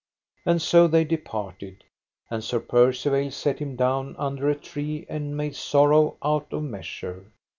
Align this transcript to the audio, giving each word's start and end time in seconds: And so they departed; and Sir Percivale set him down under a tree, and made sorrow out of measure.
And 0.47 0.59
so 0.59 0.87
they 0.87 1.03
departed; 1.03 1.83
and 2.31 2.43
Sir 2.43 2.59
Percivale 2.59 3.29
set 3.29 3.59
him 3.59 3.75
down 3.75 4.15
under 4.17 4.49
a 4.49 4.55
tree, 4.55 5.05
and 5.07 5.37
made 5.37 5.55
sorrow 5.55 6.17
out 6.23 6.51
of 6.51 6.63
measure. 6.63 7.27